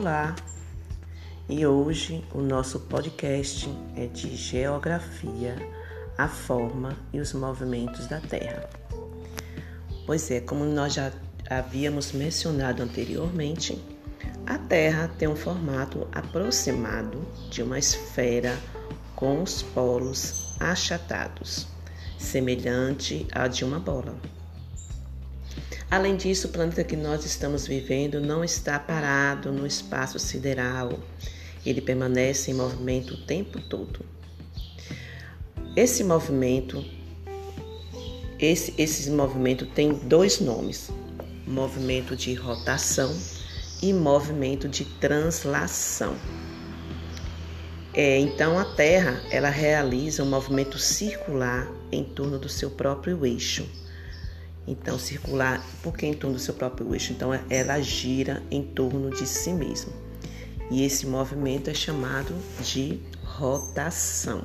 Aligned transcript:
Olá! 0.00 0.34
E 1.46 1.66
hoje 1.66 2.24
o 2.32 2.40
nosso 2.40 2.80
podcast 2.80 3.68
é 3.94 4.06
de 4.06 4.34
Geografia, 4.34 5.54
a 6.16 6.26
forma 6.26 6.96
e 7.12 7.20
os 7.20 7.34
movimentos 7.34 8.06
da 8.06 8.18
Terra. 8.18 8.70
Pois 10.06 10.30
é, 10.30 10.40
como 10.40 10.64
nós 10.64 10.94
já 10.94 11.12
havíamos 11.50 12.12
mencionado 12.12 12.82
anteriormente, 12.82 13.78
a 14.46 14.56
Terra 14.56 15.10
tem 15.18 15.28
um 15.28 15.36
formato 15.36 16.08
aproximado 16.12 17.20
de 17.50 17.62
uma 17.62 17.78
esfera 17.78 18.58
com 19.14 19.42
os 19.42 19.60
polos 19.60 20.54
achatados, 20.58 21.66
semelhante 22.18 23.26
a 23.32 23.46
de 23.46 23.66
uma 23.66 23.78
bola. 23.78 24.18
Além 25.90 26.14
disso, 26.14 26.46
o 26.46 26.50
planeta 26.50 26.84
que 26.84 26.94
nós 26.94 27.24
estamos 27.24 27.66
vivendo 27.66 28.20
não 28.20 28.44
está 28.44 28.78
parado 28.78 29.50
no 29.50 29.66
espaço 29.66 30.20
sideral. 30.20 30.96
Ele 31.66 31.80
permanece 31.80 32.52
em 32.52 32.54
movimento 32.54 33.14
o 33.14 33.26
tempo 33.26 33.60
todo. 33.62 34.06
Esse 35.74 36.04
movimento, 36.04 36.84
esse, 38.38 38.72
esse 38.78 39.10
movimento 39.10 39.66
tem 39.66 39.92
dois 39.92 40.38
nomes: 40.38 40.92
movimento 41.44 42.14
de 42.14 42.34
rotação 42.34 43.12
e 43.82 43.92
movimento 43.92 44.68
de 44.68 44.84
translação. 44.84 46.16
É, 47.92 48.16
então 48.16 48.56
a 48.56 48.64
Terra 48.64 49.20
ela 49.28 49.50
realiza 49.50 50.22
um 50.22 50.30
movimento 50.30 50.78
circular 50.78 51.68
em 51.90 52.04
torno 52.04 52.38
do 52.38 52.48
seu 52.48 52.70
próprio 52.70 53.26
eixo 53.26 53.66
então, 54.70 54.96
circular, 55.00 55.66
por 55.82 55.96
que 55.96 56.06
em 56.06 56.14
torno 56.14 56.36
do 56.36 56.40
seu 56.40 56.54
próprio 56.54 56.94
eixo? 56.94 57.12
Então, 57.12 57.30
ela 57.50 57.80
gira 57.80 58.40
em 58.52 58.62
torno 58.62 59.10
de 59.10 59.26
si 59.26 59.52
mesma. 59.52 59.92
E 60.70 60.84
esse 60.84 61.08
movimento 61.08 61.68
é 61.68 61.74
chamado 61.74 62.32
de 62.62 63.00
rotação. 63.24 64.44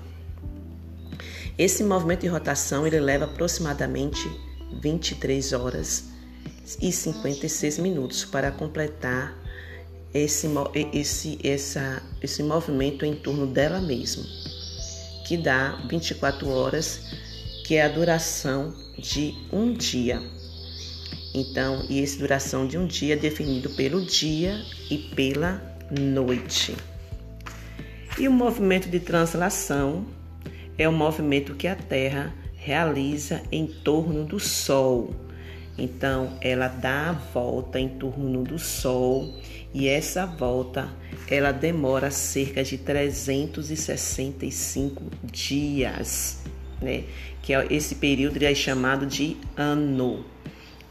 Esse 1.56 1.84
movimento 1.84 2.22
de 2.22 2.28
rotação 2.28 2.88
ele 2.88 3.00
leva 3.00 3.26
aproximadamente 3.26 4.28
23 4.82 5.54
horas 5.54 6.06
e 6.82 6.92
56 6.92 7.78
minutos 7.78 8.26
para 8.26 8.52
completar 8.52 9.38
esse, 10.12 10.48
esse, 10.92 11.38
essa, 11.44 12.02
esse 12.20 12.42
movimento 12.42 13.06
em 13.06 13.14
torno 13.14 13.46
dela 13.46 13.80
mesma, 13.80 14.24
que 15.28 15.38
dá 15.38 15.80
24 15.88 16.50
horas 16.50 17.02
que 17.66 17.76
é 17.76 17.84
a 17.84 17.90
duração 17.90 18.74
de 18.96 19.36
um 19.52 19.74
dia. 19.74 20.22
Então, 21.34 21.84
e 21.90 22.00
essa 22.00 22.20
duração 22.20 22.68
de 22.68 22.78
um 22.78 22.86
dia 22.86 23.16
é 23.16 23.18
definido 23.18 23.72
pelo 23.72 24.06
dia 24.06 24.62
e 24.88 25.00
pela 25.00 25.60
noite. 25.90 26.76
E 28.20 28.28
o 28.28 28.32
movimento 28.32 28.88
de 28.88 29.00
translação 29.00 30.06
é 30.78 30.88
o 30.88 30.94
movimento 30.94 31.56
que 31.56 31.68
a 31.68 31.76
Terra 31.76 32.32
realiza 32.56 33.42
em 33.52 33.66
torno 33.66 34.26
do 34.26 34.40
Sol. 34.40 35.16
Então, 35.76 36.38
ela 36.42 36.68
dá 36.68 37.10
a 37.10 37.14
volta 37.14 37.80
em 37.80 37.90
torno 37.90 38.44
do 38.44 38.60
Sol 38.60 39.34
e 39.74 39.88
essa 39.88 40.28
volta 40.28 40.94
ela 41.28 41.52
demora 41.52 42.12
cerca 42.12 42.64
de 42.64 42.78
365 42.78 45.02
dias 45.24 46.46
né? 46.82 47.04
Que 47.42 47.54
é 47.54 47.68
esse 47.70 47.96
período 47.96 48.42
é 48.42 48.54
chamado 48.54 49.06
de 49.06 49.38
ano. 49.58 50.26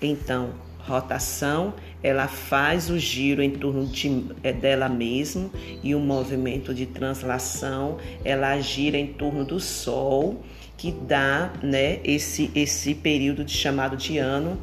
Então, 0.00 0.50
rotação, 0.86 1.74
ela 2.02 2.28
faz 2.28 2.90
o 2.90 2.98
giro 2.98 3.42
em 3.42 3.50
torno 3.50 3.86
de, 3.86 4.26
é, 4.42 4.52
dela 4.52 4.88
mesma 4.88 5.50
e 5.82 5.94
o 5.94 6.00
movimento 6.00 6.74
de 6.74 6.84
translação, 6.86 7.96
ela 8.24 8.60
gira 8.60 8.98
em 8.98 9.06
torno 9.06 9.44
do 9.44 9.58
Sol, 9.58 10.42
que 10.76 10.92
dá, 10.92 11.52
né, 11.62 12.00
esse 12.04 12.50
esse 12.54 12.94
período 12.94 13.44
de, 13.44 13.52
chamado 13.52 13.96
de 13.96 14.18
ano, 14.18 14.60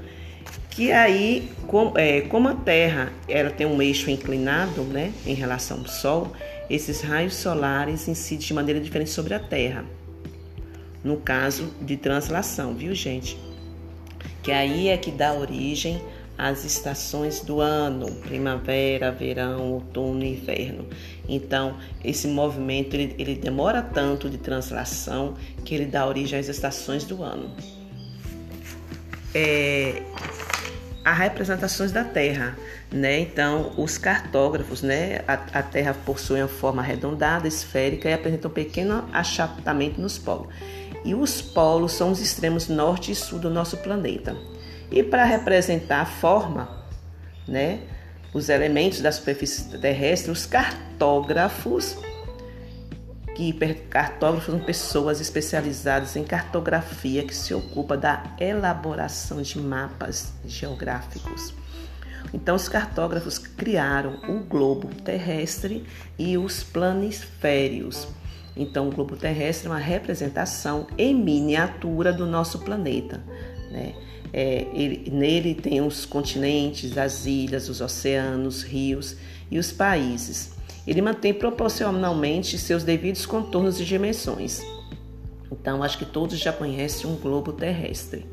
que 0.69 0.91
aí, 0.91 1.49
com, 1.67 1.93
é, 1.95 2.21
como 2.21 2.47
a 2.47 2.53
Terra 2.53 3.11
ela 3.27 3.49
tem 3.49 3.65
um 3.65 3.81
eixo 3.81 4.11
inclinado, 4.11 4.83
né, 4.83 5.11
em 5.25 5.33
relação 5.33 5.79
ao 5.79 5.87
Sol, 5.87 6.33
esses 6.69 7.01
raios 7.01 7.35
solares 7.35 8.07
incidem 8.07 8.45
de 8.45 8.53
maneira 8.53 8.79
diferente 8.79 9.09
sobre 9.09 9.33
a 9.33 9.39
Terra 9.39 9.83
no 11.03 11.17
caso 11.17 11.71
de 11.81 11.97
translação, 11.97 12.73
viu, 12.75 12.93
gente? 12.93 13.37
Que 14.43 14.51
aí 14.51 14.87
é 14.87 14.97
que 14.97 15.11
dá 15.11 15.33
origem 15.33 16.01
às 16.37 16.63
estações 16.63 17.41
do 17.41 17.59
ano, 17.59 18.11
primavera, 18.23 19.11
verão, 19.11 19.73
outono 19.73 20.23
e 20.23 20.33
inverno. 20.33 20.87
Então, 21.27 21.77
esse 22.03 22.27
movimento 22.27 22.95
ele, 22.95 23.15
ele 23.17 23.35
demora 23.35 23.81
tanto 23.81 24.29
de 24.29 24.37
translação 24.37 25.35
que 25.63 25.75
ele 25.75 25.85
dá 25.85 26.07
origem 26.07 26.39
às 26.39 26.47
estações 26.47 27.03
do 27.03 27.23
ano. 27.23 27.51
É, 29.33 30.01
representações 31.05 31.91
da 31.91 32.03
Terra, 32.03 32.57
né? 32.91 33.19
Então, 33.19 33.73
os 33.77 33.97
cartógrafos, 33.97 34.81
né? 34.81 35.21
A, 35.27 35.33
a, 35.33 35.63
Terra 35.63 35.93
possui 35.93 36.41
uma 36.41 36.47
forma 36.47 36.81
arredondada, 36.81 37.47
esférica 37.47 38.09
e 38.09 38.13
apresenta 38.13 38.47
um 38.47 38.51
pequeno 38.51 39.07
achatamento 39.13 40.01
nos 40.01 40.17
polos 40.17 40.49
e 41.03 41.15
os 41.15 41.41
polos 41.41 41.93
são 41.93 42.11
os 42.11 42.19
extremos 42.19 42.67
norte 42.67 43.11
e 43.11 43.15
sul 43.15 43.39
do 43.39 43.49
nosso 43.49 43.77
planeta. 43.77 44.35
E 44.91 45.01
para 45.01 45.23
representar 45.23 46.01
a 46.01 46.05
forma, 46.05 46.85
né, 47.47 47.79
os 48.33 48.49
elementos 48.49 49.01
da 49.01 49.11
superfície 49.11 49.77
terrestre, 49.77 50.31
os 50.31 50.45
cartógrafos, 50.45 51.97
que 53.35 53.53
cartógrafos 53.89 54.53
são 54.53 54.59
pessoas 54.59 55.21
especializadas 55.21 56.15
em 56.15 56.23
cartografia 56.23 57.23
que 57.23 57.35
se 57.35 57.53
ocupa 57.53 57.97
da 57.97 58.23
elaboração 58.39 59.41
de 59.41 59.57
mapas 59.57 60.33
geográficos. 60.45 61.53
Então, 62.33 62.55
os 62.55 62.69
cartógrafos 62.69 63.37
criaram 63.37 64.19
o 64.29 64.39
globo 64.39 64.87
terrestre 65.03 65.85
e 66.17 66.37
os 66.37 66.63
planisférios 66.63 68.07
então, 68.55 68.89
o 68.89 68.91
globo 68.91 69.15
terrestre 69.15 69.67
é 69.67 69.71
uma 69.71 69.79
representação 69.79 70.87
em 70.97 71.15
miniatura 71.15 72.11
do 72.11 72.25
nosso 72.25 72.59
planeta. 72.59 73.23
Né? 73.71 73.93
É, 74.33 74.67
ele, 74.73 75.09
nele 75.09 75.55
tem 75.55 75.81
os 75.81 76.05
continentes, 76.05 76.97
as 76.97 77.25
ilhas, 77.25 77.69
os 77.69 77.79
oceanos, 77.79 78.63
rios 78.63 79.15
e 79.49 79.57
os 79.57 79.71
países. 79.71 80.51
Ele 80.85 81.01
mantém 81.01 81.33
proporcionalmente 81.33 82.57
seus 82.57 82.83
devidos 82.83 83.25
contornos 83.25 83.79
e 83.79 83.85
dimensões. 83.85 84.61
Então, 85.51 85.83
acho 85.83 85.97
que 85.97 86.05
todos 86.05 86.37
já 86.37 86.51
conhecem 86.51 87.09
um 87.09 87.15
globo 87.15 87.53
terrestre. 87.53 88.25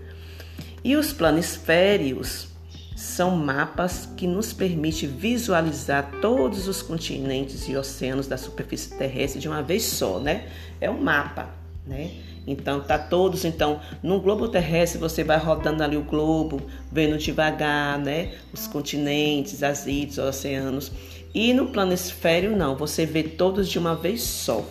E 0.82 0.96
os 0.96 1.12
planisférios 1.12 2.48
são 2.98 3.36
mapas 3.36 4.08
que 4.16 4.26
nos 4.26 4.52
permitem 4.52 5.08
visualizar 5.08 6.10
todos 6.20 6.66
os 6.66 6.82
continentes 6.82 7.68
e 7.68 7.76
oceanos 7.76 8.26
da 8.26 8.36
superfície 8.36 8.92
terrestre 8.98 9.40
de 9.40 9.46
uma 9.46 9.62
vez 9.62 9.84
só, 9.84 10.18
né? 10.18 10.48
É 10.80 10.90
um 10.90 11.00
mapa, 11.00 11.48
né? 11.86 12.10
Então 12.44 12.80
tá 12.80 12.98
todos, 12.98 13.44
então, 13.44 13.80
no 14.02 14.20
globo 14.20 14.48
terrestre 14.48 14.98
você 14.98 15.22
vai 15.22 15.38
rodando 15.38 15.84
ali 15.84 15.96
o 15.96 16.02
globo, 16.02 16.60
vendo 16.90 17.16
devagar, 17.18 18.00
né? 18.00 18.32
Os 18.52 18.66
continentes, 18.66 19.62
as 19.62 19.86
ilhas, 19.86 20.18
os 20.18 20.24
oceanos. 20.24 20.90
E 21.32 21.52
no 21.52 21.68
planisfério 21.68 22.56
não, 22.56 22.74
você 22.74 23.06
vê 23.06 23.22
todos 23.22 23.68
de 23.68 23.78
uma 23.78 23.94
vez 23.94 24.22
só. 24.22 24.68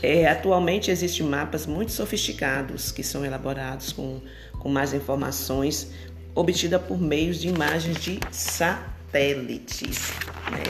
É, 0.00 0.28
atualmente 0.28 0.92
existem 0.92 1.26
mapas 1.26 1.66
muito 1.66 1.90
sofisticados 1.90 2.92
que 2.92 3.02
são 3.02 3.24
elaborados 3.24 3.90
com, 3.90 4.20
com 4.60 4.68
mais 4.68 4.94
informações 4.94 5.90
obtida 6.34 6.78
por 6.78 7.00
meio 7.00 7.32
de 7.32 7.48
imagens 7.48 7.98
de 7.98 8.18
satélites. 8.30 10.12
Né? 10.50 10.62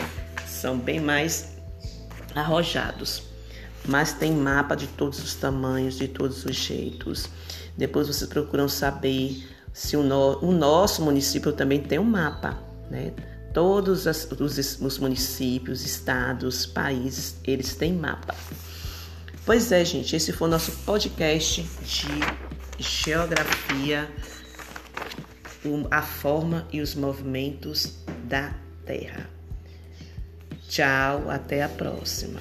São 0.47 0.79
bem 0.79 1.01
mais 1.01 1.55
arrojados, 2.35 3.23
mas 3.87 4.13
tem 4.13 4.33
mapa 4.33 4.75
de 4.75 4.87
todos 4.89 5.23
os 5.23 5.35
tamanhos, 5.35 5.97
de 5.97 6.09
todos 6.09 6.45
os 6.45 6.57
jeitos. 6.57 7.29
Depois 7.77 8.07
vocês 8.07 8.29
procuram 8.29 8.69
saber 8.69 9.49
se 9.73 9.97
o, 9.97 10.03
no, 10.03 10.39
o 10.41 10.53
nosso 10.53 11.03
município 11.03 11.53
também 11.53 11.81
tem 11.81 11.99
um 11.99 12.05
mapa, 12.05 12.59
né? 12.91 13.13
Todos 13.53 14.07
as, 14.07 14.29
os, 14.33 14.81
os 14.81 14.99
municípios, 14.99 15.85
estados, 15.85 16.67
países, 16.67 17.37
eles 17.45 17.77
têm 17.77 17.93
mapa. 17.93 18.35
Pois 19.47 19.71
é, 19.71 19.85
gente, 19.85 20.17
esse 20.17 20.33
foi 20.33 20.49
o 20.49 20.51
nosso 20.51 20.73
podcast 20.85 21.63
de 21.85 22.83
geografia 22.83 24.11
a 25.91 26.03
forma 26.03 26.67
e 26.73 26.81
os 26.81 26.95
movimentos 26.95 27.99
da 28.25 28.55
Terra. 28.85 29.29
Tchau, 30.69 31.31
até 31.31 31.63
a 31.63 31.69
próxima. 31.69 32.41